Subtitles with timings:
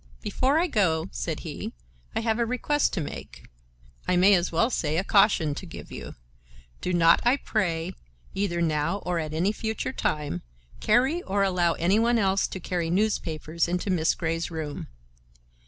[0.23, 1.73] "Before I go," said he,
[2.15, 6.15] "I have a request to make—I may as well say a caution to give you.
[6.81, 7.93] Do not, I pray,
[8.33, 10.41] either now or at any future time,
[10.79, 14.87] carry or allow any one else to carry newspapers into Miss Grey's room.